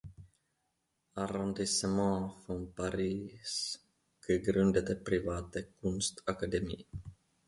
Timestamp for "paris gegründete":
2.73-4.95